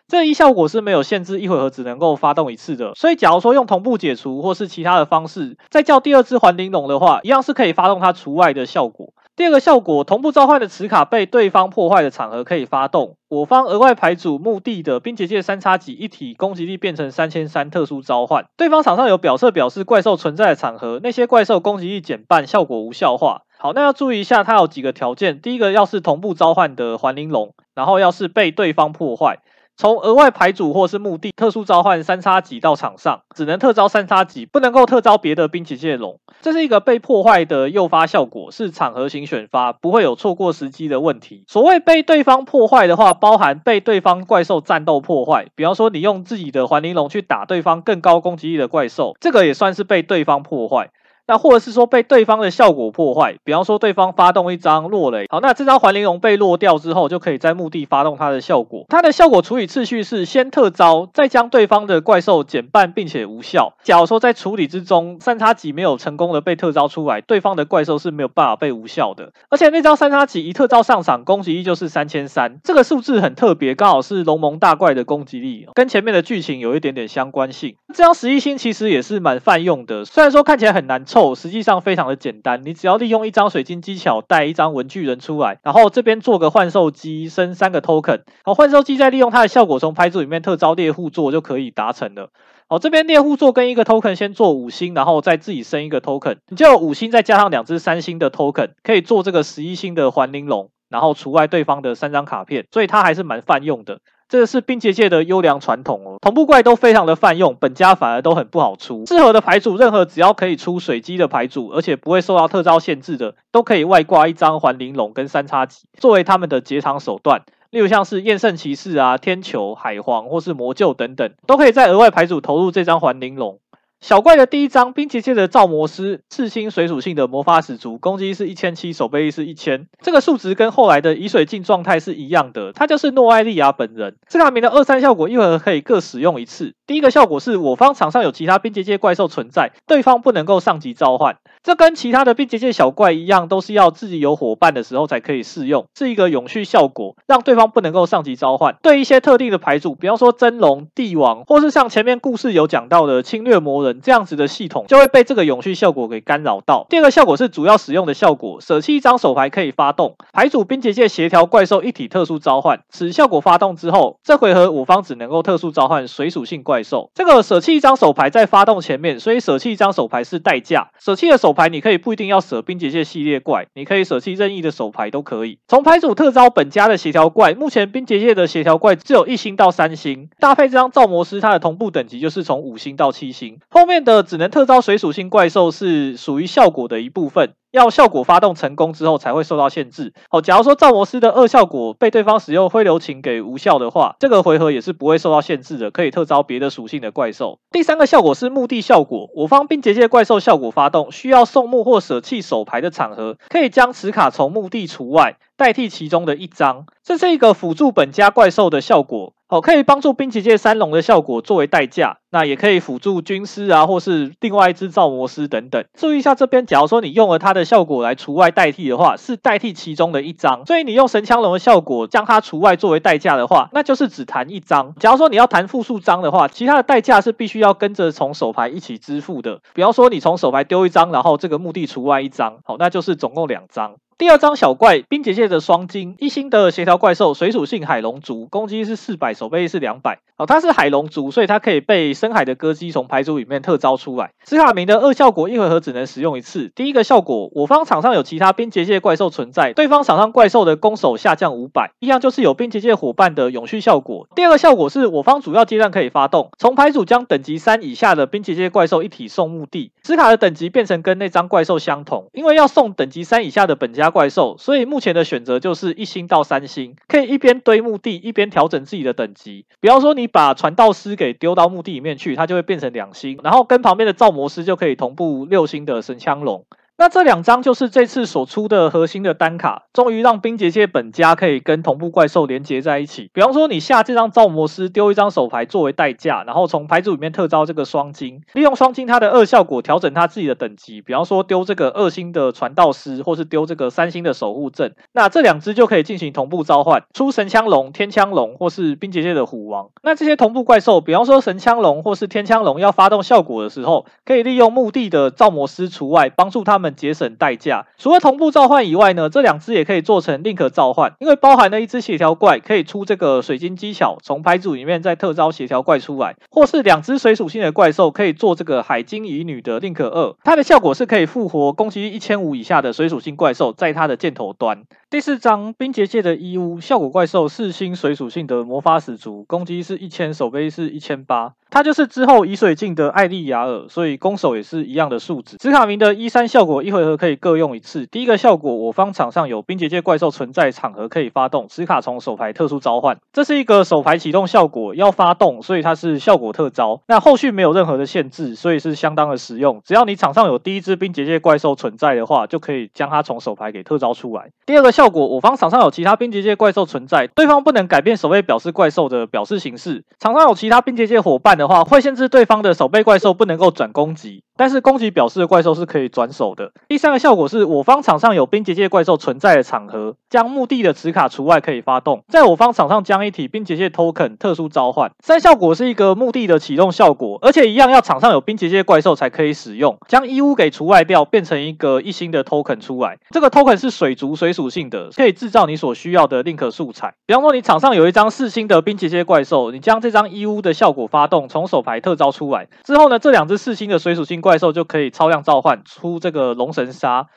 [0.08, 2.92] 这一效果是没有限制，一回合只能够发动一次的。
[2.94, 9.14] 所以假如说用同步解除或是其他的方式，再叫第二只环灵龙的话，一样是可以发动它除外的效果。
[9.34, 13.16] 第二个效果，同步召唤的磁卡被对方破坏的场合可以发动。
[13.28, 18.44] 我方额外牌组墓地的冰结界三叉戟一体攻击力变成三千三，特殊召唤。
[18.58, 23.42] 对方场上有表侧表示怪兽存在的场合，那些怪兽攻击力减半，效果无效化。
[23.58, 25.40] 好，那要注意一下，它有几个条件。
[25.40, 29.38] 第一个要是同步召唤的环灵龙，然后要是被对方破坏。
[29.82, 36.20] 从额外牌组或是墓地特殊召唤三叉戟到场上，只能特招三叉戟，不能够特招别的冰结界龙。
[36.40, 41.42] 这是一个被破坏的诱发效果，是场合型选发，不会有错过时机的问题。
[41.48, 50.90] 所谓被对方破坏的话，包含被对方怪兽战斗破坏，比方说你用自己的环灵龙去打对方更高攻击力的怪兽，这个也算是被对方破坏。
[51.26, 58.84] 那或者是说被对方的效果破坏，比方说对方发动一张落雷，好，那这张环玲珑被落掉之后，就可以在墓地发动它的效果。
[58.88, 63.74] 它的效果处理次序是先特招，再将对方的怪兽减半并且无效。
[63.82, 69.32] 假如说在处理之中三叉戟没有成功的被特招出来，对方的怪兽是没有办法被无效的。
[69.48, 77.76] 而且那张三叉戟一特招上场，攻击力就是三千三，这个数字很特别，刚好是龙盟大怪的攻击力，跟前面的剧情有一点点相关性。
[77.94, 82.62] 这张十一星其实也是蛮泛用的，虽然说看起来很难凑，实际上非常的简单。
[82.64, 92.30] 你只要利用一张水晶技巧带一张文具人出来，然后这边做个幻兽机，升三个 token，好，幻兽机再利用它的效果从牌组里面特招猎户座就可以达成了。
[92.66, 103.98] 好，这边猎户座跟一个 token 先做五星，然后再自己升一个 token，你就有五星再加上两只三星的 token，可以做这个十一星的环灵龙，然后除外对方的三张卡片，所以它还是蛮泛用的。
[104.32, 109.04] 这是冰结界的优良传统哦，同步怪都非常的泛用，本家反而都很不好出。
[109.04, 117.42] 适合的牌组，任何只要可以出水机的牌组，而且不会受到特招限制的，都可以外挂一张环玲珑跟三叉戟，作为他们的结场手段。
[117.68, 123.58] 例如像是厌胜骑士啊、天球、海皇或是魔鹫等等，都可以在额外牌组投入这张环玲珑。
[124.02, 129.86] 小怪的第一张冰结界的造魔师，赤星水属性的魔法使族，攻击是一千七，守备力是一千。
[130.00, 134.16] 这个数值跟后来的以水镜状态是一样的，它就是诺艾利亚本人。
[134.28, 136.74] 这卡名的二三效果一回合可以各使用一次。
[136.88, 141.36] 第一个效果是我方场上有其他冰结界怪兽存在，对方不能够上级召唤。
[141.62, 148.74] 这跟其他的冰结界小怪一样，都是要自己有伙伴的时候才可以适用，是一个永续效果，让对方不能够上级召唤。
[148.82, 156.86] 对一些特定的牌组，比方说真龙、帝王，或是像前面故事有讲到的侵略魔人这样子的系统，就会被这个永续效果给干扰到。
[156.88, 162.80] 第二个效果是主要使用的效果，舍弃一张手牌可以发动牌组冰结界协调怪兽一体特殊召唤。
[162.88, 167.10] 此效果发动之后，这回合我方只能够特殊召唤水属性怪兽。
[167.14, 170.90] 这个舍弃一张手牌在发动前面，所以舍弃一张手牌是代价。
[170.98, 175.58] 舍弃的手牌你可以不一定要舍冰结界系列怪，你可以舍弃任意的手牌都可以。
[175.68, 183.58] 从牌组特招本家的协调怪，目前冰结界的协调怪只有一星到三星，搭配这张造魔师，它的同步等级就是从五星到七星。
[183.70, 187.54] 后后面的只能特招水属性怪兽是属于效果的一部分。
[187.72, 190.12] 要效果发动成功之后才会受到限制。
[190.30, 197.58] 好，假如说造魔师的二效果被对方使用灰流情给无效的话，这个回合也是不会受到限制的，可以特招别的属性的怪兽。
[197.72, 206.86] 第三个效果是墓地效果，我方冰结界怪兽效果发动需要送墓或舍弃手牌的场合，可以将此卡从墓地除外，代替其中的一张。
[207.02, 209.32] 这是一个辅助本家怪兽的效果。
[209.48, 215.84] 哦，可以帮助冰结界三龙的效果作为代价，那也可以辅助军师啊，或是另外一只造魔师等等。
[215.94, 220.64] 注意一下这边，假如说你用了它的效果来除外代替的话，是代替其中的一张。
[220.64, 224.94] 所以你用神枪龙的效果将它除外作为代价的话，那就是只弹一张。
[224.98, 229.60] 假如说你要弹复数张的话，其他的代价是必须要跟着从手牌一起支付的。
[229.74, 233.96] 比方说你从手牌丢一张，然后这个墓地除外一张，好，那就是总共两张。
[234.18, 240.20] 第二张小怪冰结界的双晶一星的协调怪兽，水属性海龙族，攻击是四百，守备是两百。
[240.36, 244.30] 好，它是海龙族，所以它可以被深海的歌姬从牌组里面特招出来。
[244.44, 246.70] 斯卡明的二效果一回合只能使用一次。
[246.76, 254.28] 第一个效果，我方场上有其他冰结界怪兽存在，对方场上怪兽的攻守下降五百，一样就是有冰结界伙伴的永续效果。
[254.36, 259.90] 第二个效果是我方主要阶段可以发动，从牌组将等级三以下的冰结界怪兽一体送墓地。
[260.04, 269.66] 斯卡的等级变成跟那张怪兽相同，因为要送等级三以下的本家怪兽，所以目前的选择就是一星到三星，可以一边堆墓地一边调整自己的等级。
[269.80, 276.64] 比方说，你把传道师给丢到墓地里面去，它就会变成两星，然后跟旁边的造魔师就可以同步六星的神枪龙。
[277.02, 283.28] 那这两张就是这次所出的核心的单卡，终于让冰结界本家可以跟同步怪兽连接在一起。
[283.34, 291.02] 比方说，你下这张造魔师丢一张手牌作为代价，然后从牌组里面特招这个双金，利用双金它的二效果调整它自己的等级。
[291.02, 299.88] 比方说，丢这个二星的传道师，或是丢这个三星的守护阵，那这两只就可以进行同步召唤，出神枪龙、天枪龙或是冰结界的虎王。
[300.04, 306.91] 那这些同步怪兽，比方说神枪龙或是天枪龙要发动效果的时候，可以利用墓地的造魔师除外，帮助他们。
[306.94, 307.86] 节省代价。
[307.98, 324.84] 除了同步召唤以外呢，这两只也可以做成 link 召唤，因为包含了一只协调怪，可以出这个水晶技巧，从牌组里面再特招协调怪出来，或是两只水属性的怪兽可以做这个海晶乙女的 link 二，它的效果是可以复活攻击力一千五以下的水属性怪兽，在它的箭头端。
[325.12, 331.52] 第四章冰结界的伊乌效果怪兽四星水属性的魔法使族，攻击是一千，守备是一千八。
[331.68, 335.56] 它就是之后以水镜的艾莉亚尔，所以攻守也是一样的数值。
[335.56, 338.06] 紫卡明的一三效果一回合可以各用一次。
[338.06, 343.18] 第一个效果，我方场上有冰结界怪兽存在场合可以发动，此卡从手牌特殊召唤。
[343.32, 347.00] 这是一个手牌启动效果，要发动，所以它是效果特招。
[347.06, 349.80] 那后续没有任何的限制，所以是相当的实用。
[349.84, 354.50] 只要你场上有第一只冰结界怪兽存在的话，就可以将它从手牌给特招出来。
[354.66, 360.04] 第二个效效果，我方场上有其他冰结界怪兽存在，对方不能改变守备表示怪兽的表示形式。
[360.20, 362.28] 场上有其他冰结界伙伴的话，会限制。
[362.28, 366.72] 对方的守备怪兽不能够转攻击，但是攻击表示的怪兽是可以转手的。
[366.88, 375.12] 第三个效果是我方场上有冰结界怪兽存在的场合，将墓地的此卡除外可以发动，在我方场上将一体冰结界 token 特殊召唤。
[375.22, 383.16] 三效果是一个墓地的启动效果，而且一样要场上有冰结界怪兽才可以使用，将伊乌给除外掉，变成一个一星的 token 出来。
[383.30, 387.14] 这个 token 是水族水属性的，可以制造你所需要的 link 素材。
[387.26, 392.32] 比方说你场上有一张四星的冰结界怪兽，你将这张伊乌的效果发动，从手牌特招。
[392.32, 397.28] 出来之后呢，这两只四星的水属性怪兽就可以超量召唤出这个龙神杀，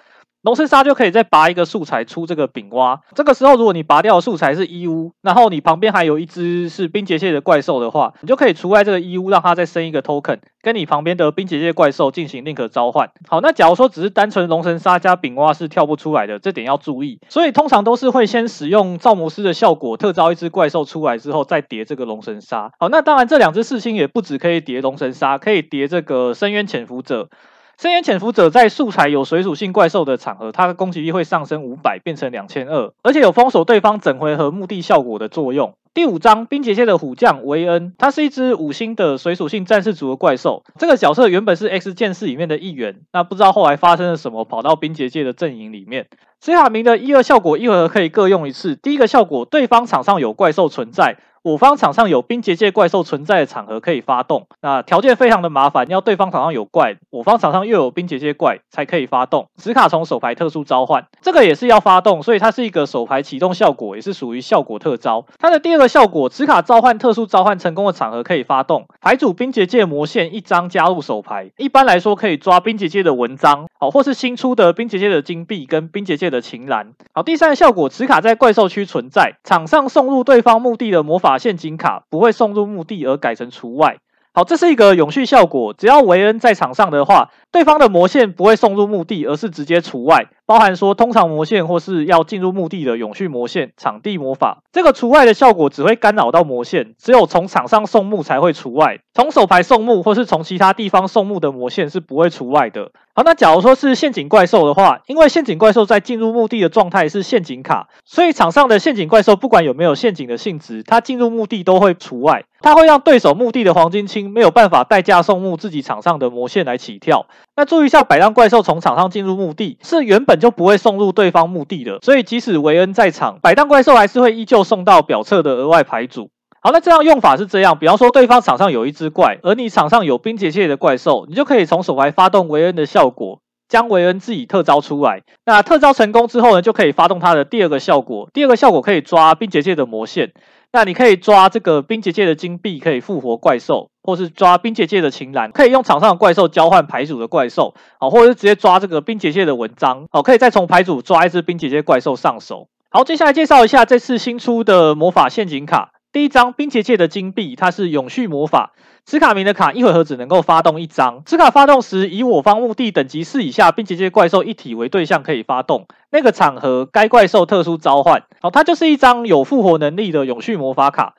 [0.45, 3.01] 龙神沙就可以再拔一个素材出这个丙蛙。
[3.15, 10.37] 这个时候，如果你拔掉的素材是伊乌，然后你旁边还有一只是冰结界的怪兽的话，你就可以除外这个伊乌，让它再生一个 token。
[10.61, 13.09] 跟你旁边的冰结界怪兽进行 link 召唤。
[13.27, 17.19] 好，那假如说只是单纯龙神沙加丙蛙是跳不出来的，这点要注意。
[17.27, 22.71] 所以通常都是会先使用造魔师的效果，特招一只怪兽出来之后，再叠这个龙神沙。
[22.77, 27.29] 好，那当然这两只四星也不止可以叠龙神沙，可以叠这个深渊潜伏者。
[27.77, 35.75] 深渊潜伏者在素材有水属性怪兽的场合，它的攻击力会上升五百，变成两千二，而且有封锁对方整回合墓地效果的作用。
[35.93, 40.63] 第五章冰结界的虎将维恩，他是一只五星的水属性战士族的怪兽。
[40.77, 46.07] 这个角色原本是 X 剑士里面的一员，那不知道后来发生了什么，跑到冰结界的阵营里面。
[46.39, 48.75] 紫卡明的一二效果一回合可以各用一次。
[48.75, 51.17] 第一个效果，对方场上有怪兽存在。
[51.45, 59.45] 我方场上有冰结界怪兽存在的场合可以发动，那条件非常的麻烦，要对方场上有怪，我方场上又有冰结界怪才可以发动。
[59.55, 65.23] 此卡从手牌特殊召唤，这个也是要发动，所以它是一个手牌启动效果，也是属于效果特招。
[65.37, 76.93] 它的第二个效果，此卡召唤特殊召唤成功的场合可以发动，牌组冰结界魔线一张加入手牌，一般来说可以抓冰结界的文章，好，或是新出的冰结界的金币跟冰结界的琴兰。
[77.13, 81.34] 好，第三个效果，此卡在怪兽区存在，场上送入对方墓地的魔法。
[81.37, 83.97] 陷阱卡不会送入墓地，而改成除外。
[84.33, 90.25] 好，这是一个永续效果，只要维恩在场上的话，对方的魔线不会送入墓地，而是直接除外。
[90.45, 102.91] 包含说通常魔线或是要进入墓地的永续魔线、场地魔法，这个除外的效果只会干扰到魔线，只有从场上送墓才会除外，从手牌送墓或是从其他地方送墓的魔线是不会除外的。
[103.15, 117.25] 好，那假如说是陷阱怪兽的话，因为陷阱怪兽在进入墓地的状态是陷阱卡，所以场上的陷阱怪兽不管有没有陷阱的性质，它进入墓地都会除外，它会让对手墓地的黄金青没有办法代价送墓自己场上的魔线来起跳。
[117.57, 126.29] 那注意一下，摆荡怪兽从场上进入墓地是原本就不会送入对方墓地的，所以即使维恩在场，摆荡怪兽还是会依旧送到表侧的额外牌组。
[126.61, 135.21] 好，那这样用法是这样，比方说对方场上有一只怪，而你场上有冰结界的怪兽，你就可以从手牌发动维恩的效果，将维恩自己特招出来。
[135.45, 140.33] 那特招成功之后呢，就可以发动它的第二个效果，第二个效果可以抓冰结界的魔线。
[140.75, 152.67] 那你可以抓这个冰结界的金币，可以复活怪兽，或是抓冰结界的琴兰，可以用场上的怪兽交换牌组的怪兽，好，或者是直接抓这个冰结界的文章，好，可以再从牌组抓一只冰结界怪兽上手。
[152.89, 155.91] 好，接下来介绍一下这次新出的魔法陷阱卡。
[156.11, 158.73] 第一张冰结界的金币，它是永续魔法。
[159.05, 161.21] 此卡名的卡一回合只能够发动一张。
[161.27, 165.85] 此卡发动时，以我方墓地等级四以下并且这些怪兽一体为对象可以发动。
[166.09, 168.23] 那个场合，该怪兽特殊召唤。
[168.41, 171.13] 好，它就是一张有复活能力的永续魔法卡。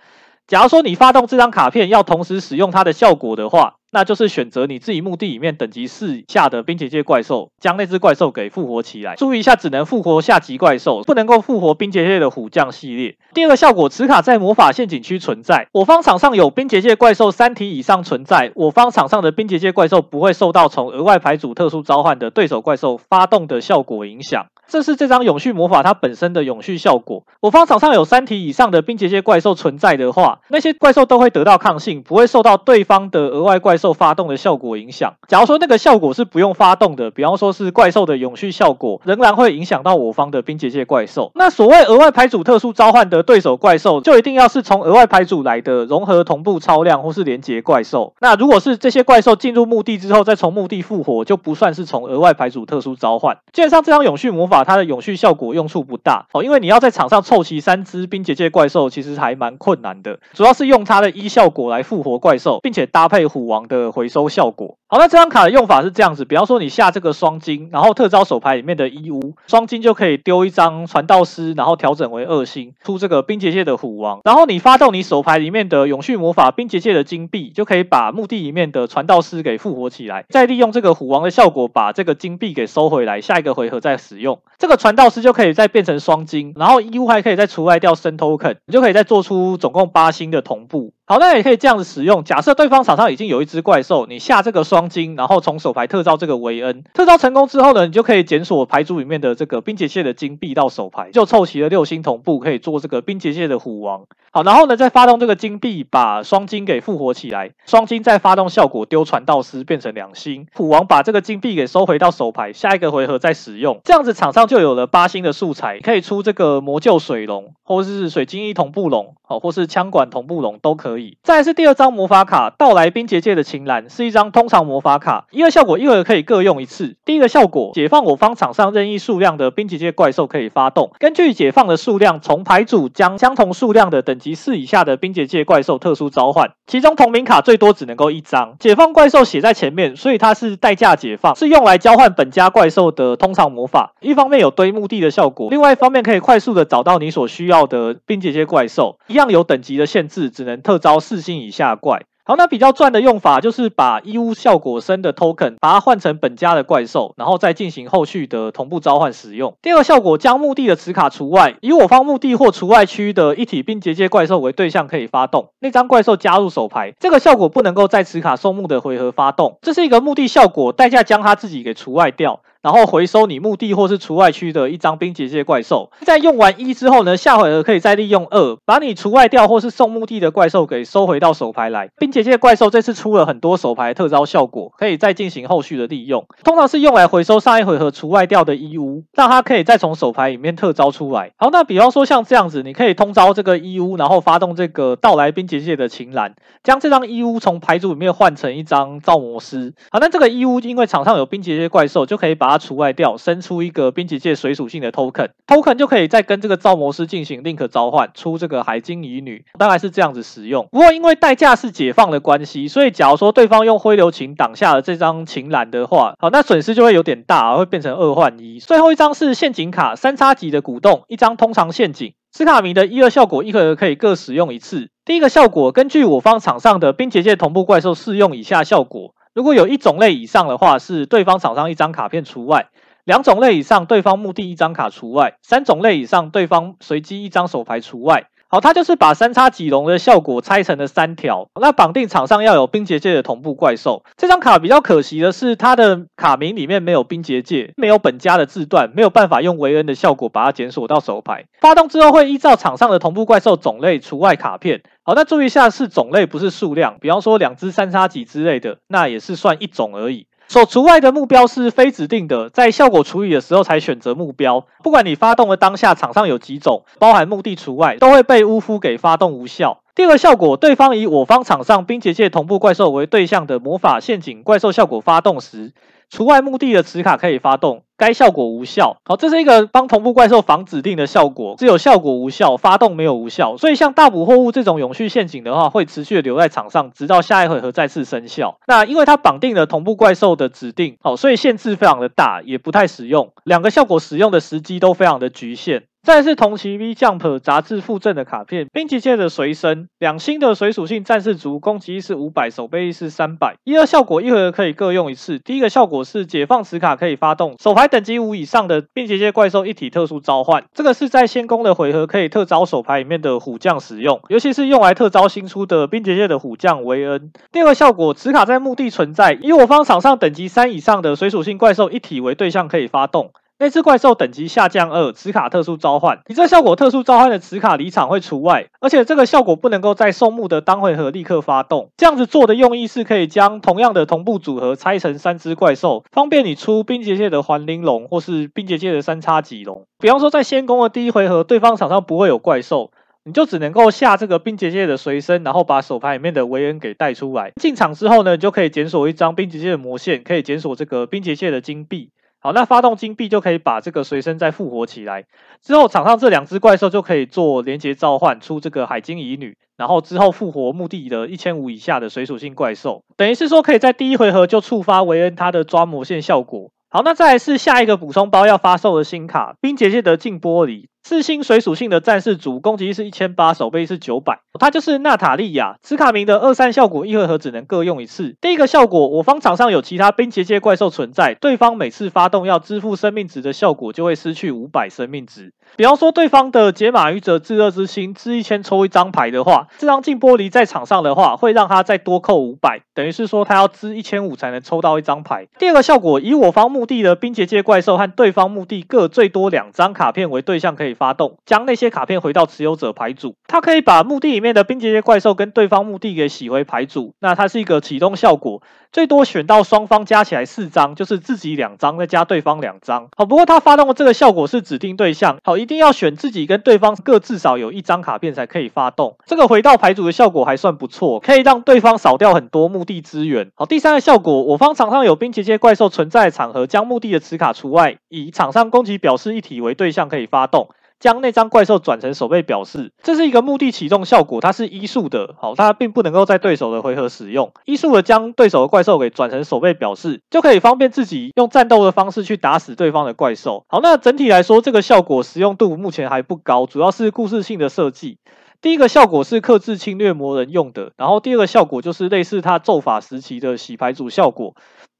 [0.48, 9.14] 假如说你发动这张卡片要同时使用它的效果的话，那就是选择你自己墓地里面等级四下的冰结界怪兽，将那只怪兽给复活起来。
[9.16, 13.16] 注意一下，只能复活下级怪兽，不能够复活冰结界的虎将系列。
[13.32, 24.46] 第二个效果，此卡在魔法陷阱区存在，我方场上有冰结界怪兽三体以上存在，我方场上的冰结界怪兽不会受到从额外牌组特殊召唤的对手怪兽发动的效果影响。
[24.68, 27.22] 这是这张永续魔法它本身的永续效果。
[27.40, 35.14] 我方场上有三体以上的冰结界怪兽存在的话，那些怪兽都会得到抗性，不会受到对方的额外怪兽发动的效果影响。
[35.28, 41.30] 假如说那个效果是不用发动的，比方说是怪兽的永续效果，仍然会影响到我方的冰结界怪兽。
[41.36, 48.14] 那所谓额外牌组特殊召唤的对手怪兽，就一定要是从额外牌组来的融合同步超量或是连结怪兽。
[48.20, 53.36] 那如果是这些怪兽进入墓地之后再从墓地复活，就不算是从额外牌组特殊召唤。
[53.52, 54.55] 基本上这张永续魔法。
[54.56, 64.78] 法它的永续效果用处不大哦，因为你要在场上凑齐三只冰结界怪兽，其实还蛮困难的，主要是用它的一效果来复活怪兽，并且搭配虎王的回收效果。
[64.88, 84.38] 好，那这张卡的用法是这样子，比方说你下这个双金，然后特招手牌里面的一乌双金就可以丢一张传道师，然后调整为二星，出这个冰结界的虎王，然后你发动你手牌里面的永续魔法冰结界的金币，就可以把墓地里面的传道师给复活起来，再利用这个虎王的效果把这个金币给收回来，下一个回合再使用。
[84.56, 90.92] 这个传道师就可以再变成双金，然后一乌还可以再除外掉生 token，你就可以再做出总共八星的同步。
[91.08, 92.24] 好，那也可以这样子使用。
[92.24, 104.02] 假设对方场上已经有一只怪兽，你下这个双金，然后从手牌特召这个维恩，特召成功之后呢，你就可以检索牌组里面的这个冰结界的金币到手牌，就凑齐了六星同步，可以做这个冰结界的虎王。
[104.32, 120.95] 好，然后呢，再发动这个金币，把双金给复活起来，双金再发动效果丢传道师变成两星，虎王把这个金币给收回到手牌，下一个回合再使用，这样子场上就有了八星的素材，可以出这个魔救水龙，或是水晶一同步龙，哦，或是枪管同步龙都可。
[121.22, 126.96] 再来是第二张魔法卡，到来冰结界的情岚是一张通常魔法卡，一个效果一会可以各用一次。
[127.04, 138.56] 第一个效果，解放我方场上任意数量的冰结界怪兽可以发动，根据解放的数量，从牌组将相同数量的等级四以下的冰结界怪兽特殊召唤，其中同名卡最多只能够一张。
[138.58, 143.92] 解放怪兽写在前面，所以它是代价解放，是用来交换本家怪兽的通常魔法。
[144.00, 152.04] 一方面有堆墓地的效果，另外一方面可以快速的找到你所需要的冰结界怪兽，一样有等级的限制，只能特招四星以下怪。
[152.24, 159.54] 好，那比较赚的用法就是把义乌效果深的 token 把它换成本家的怪兽，然后再进行后续的同步召唤使用。
[159.62, 166.92] 第二效果，将墓地的磁卡除外，以我方墓地或除外区的一体并结界怪兽为对象可以发动，那张怪兽加入手牌。
[167.00, 172.40] 这个效果不能够在磁卡送墓的回合发动，这是一个墓地效果，代价将它自己给除外掉。
[172.62, 181.90] 然后回收你墓地或是除外区的一张冰结界怪兽，在用完一之后呢，下回合可以再利用二，把你除外掉或是送墓地的怪兽给收回到手牌来。
[181.98, 186.26] 冰结界怪兽这次出了很多手牌特招效果，可以再进行后续的利用。
[186.44, 191.32] 通常是用来回收上一回合除外掉的一乌，让它可以再从手牌里面特招出来。
[191.36, 199.74] 好，那比方说像这样子，你可以通招这个一乌，然后发动这个到来冰结界的情岚，将这张一乌从牌组里面换成一张造魔师。
[199.90, 210.68] 好，那这个一乌因为场上有冰结界怪兽，就可以把它除外掉，生出一个冰结界水属性的 token，token 就可以再跟这个造魔师进行 link 召唤，出这个海晶乙女，大概是这样子使用。
[210.70, 218.58] 不过因为代价是解放的关系，所以假如说对方用灰流琴挡下了这张琴栏的话，好，那损失就会有点大，会变成二换一。
[218.58, 222.14] 最后一张是陷阱卡，三叉戟的鼓动，一张通常陷阱。
[222.32, 224.90] 斯卡米的一二效果一回合可以各使用一次。
[225.06, 229.14] 第一个效果，根据我方场上的冰结界同步怪兽适用以下效果。
[229.36, 232.70] 如果有一种类以上的话，是对方场上一张卡片除外；
[233.04, 238.30] 两种类以上，对方墓地一张卡除外；三种类以上，对方随机一张手牌除外。
[238.48, 241.48] 好，它就是把三叉戟龙的效果拆成了三条。
[241.60, 244.04] 那绑定场上要有冰结界的同步怪兽。
[244.16, 251.46] 这张卡比较可惜的是，它的卡名里面没有冰结界，没有本家的字段，没有办法用维恩的效果把它检索到手牌。
[251.60, 254.82] 发动之后会依照场上的同步怪兽种类除外卡片。
[255.02, 256.98] 好，那注意一下是种类，不是数量。
[257.00, 260.28] 比方说两只三叉戟之类的，那也是算一种而已。
[260.48, 264.66] 所除外的目标是非指定的，在效果处理的时候才选择目标。
[264.82, 269.80] 不管你发动的当下场上有几种，包含目的除外，都会被巫夫给发动无效。
[269.94, 275.72] 第二个效果，对方以我方场上冰结界同步怪兽为对象的魔法陷阱怪兽效果发动时，
[276.10, 278.96] 除外目的的磁卡可以发动，该效果无效。
[279.04, 283.56] 好，这是一个帮同步怪兽防指定的效果，只有效果无效，发动没有无效。
[283.56, 288.58] 所以像大补货物这种永续陷阱的话，会持续留在场上，直到下一回合再次生效。
[288.66, 293.32] 那因为它绑定了同步怪兽的指定，好，所以限制非常的大，也不太实用。
[293.44, 295.84] 两个效果使用的时机都非常的局限。
[296.06, 303.56] 再是同期 V Jump 杂志附赠的卡片，冰结界的随身，两星的水属性战士族，攻击力是五百，守备力是三百。
[303.64, 305.40] 一二效果一回合可以各用一次。
[305.40, 310.62] 第一个效果是解放磁卡可以发动，手牌等级五以上的冰结界怪兽一体特殊召唤。
[310.72, 317.32] 这个是在先攻的回合可以特招手牌里面的虎将使用，尤其是用来特招新出的冰结界的虎将维恩。
[317.50, 323.32] 第二个效果，磁卡在墓地存在，以我方场上等级三以上的水属性怪兽一体为对象可以发动。
[323.58, 326.20] 那只怪兽等级下降二，磁卡特殊召唤。
[326.26, 331.88] 你这效果特殊召唤的磁卡离场会除外，而且这个效果不能够在送墓的当回合立刻发动。
[331.96, 339.86] 这样子做的用意是可以将同样的同步组合拆成三只怪兽，方便你出冰结界的环灵龙或是冰结界的三叉戟龙。
[339.98, 342.90] 比方说在先攻的第一回合，对方场上不会有怪兽，
[343.24, 347.52] 你就只能够下这个冰结界的随身，然后把手牌里面的维恩给带出来。
[347.56, 352.10] 进场之后呢，你就可以检索一张冰结界的魔线，可以检索这个冰结界的金币。
[352.46, 355.24] 好，那发动金币就可以把这个随身再复活起来。
[355.60, 366.70] 之后场上这两只怪兽就可以做连接召唤出这个海晶乙女，然后之后复活墓地的一千五以下的水属性怪兽，等于是说可以在第一回合就触发维恩他的抓魔线效果。
[366.88, 370.86] 好，那再来是下一个补充包要发售的新卡冰结界的镜玻璃。
[371.08, 374.40] 四星水属性的战士族，攻击力是一千八，守备是九百。
[374.58, 375.76] 他就是娜塔莉亚。
[375.80, 378.34] 此卡名的二三效果一回合只能各用一次。
[378.40, 385.52] 第一个效果，我方场上有其他冰结界怪兽存在，对方每次发动要支付生命值的效果就会失去五百生命值。
[385.76, 395.48] 比方说，对方的解码愚者炙热之心支一千抽一张牌的话，这张镜玻璃在场上的话，会让他再多扣五百，等于是说他要支一千五才能抽到一张牌。
[395.58, 403.34] 第二个效果，以我方墓地的冰结界怪兽和对方墓地各最多两张卡片为对象，可以发动，将那些卡片回到持有者牌组。
[403.46, 407.14] 他可以把墓地里面的冰结界怪兽跟对方墓地给洗回牌组。
[407.20, 408.62] 那它是一个启动效果，
[408.92, 413.08] 最多选到双方加起来四张，就是自己两张再加对方两张。
[413.16, 415.38] 好，不过他发动的这个效果是指定对象。
[415.44, 419.16] 好，一定要选自己跟对方各至少有一张卡片才可以发动。
[419.26, 423.50] 这个回到牌组的效果还算不错，可以让对方少掉很多墓地资源。
[423.54, 430.68] 好，第三个效果，我方场上有冰结界怪兽存在场合，将墓地的磁卡除外，以场上攻击表示一体为对象可以发动。
[430.98, 437.52] 将那张怪兽转成守备表示，这是一个墓地启动效果，它是医术的，好，它并不能够在对手的回合使用。
[437.64, 443.64] 医术的将对手的怪兽给转成守备表示，就可以方便自己用战斗的方式去打死对方的怪兽。
[443.68, 448.18] 好，那整体来说，这个效果实用度目前还不高，主要是故事性的设计。
[448.62, 454.54] 第一个效果是克制侵略魔人用的，然后第二个效果就是类似他咒法时期的洗牌组效果。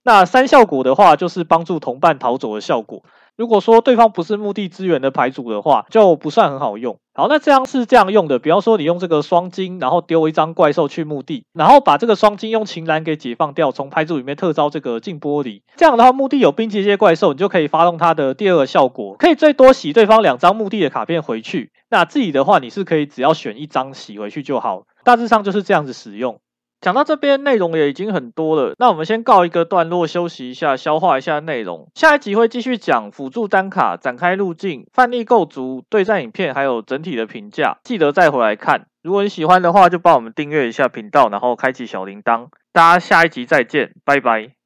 [0.05, 3.03] 那三效果的话，就是帮助同伴逃走的效果。
[3.37, 6.99] 如果说对方不是墓地资源的牌组的话，就不算很好用。
[7.13, 15.63] 好，那这样是这样用的，比方说你用这个双金，然后丢一张怪兽去墓地，然后把这个双金用琴兰给解放掉，从牌组里面特招这个镜玻璃。
[15.77, 21.73] 这样的话，墓地有冰结界怪兽，你就可以发动它的第二个效果，可以最多洗对方两张墓地的卡片回去。
[21.91, 26.41] 那自己的话，你是可以只要选一张洗回去就好，大致上就是这样子使用。
[26.81, 31.89] 讲到这边，内容也已经很多了，那我们先告一个段落，休息一下，消化一下内容。
[31.95, 37.79] 下一集会继续讲辅助单卡、展开路径、范例构筑、对战影片，还有整体的评价。
[37.83, 38.87] 记得再回来看。
[39.03, 42.49] 如果你喜欢的话，就帮我们订阅一下频道，然后开启小铃铛。
[42.73, 44.66] 大家下一集再见，拜拜。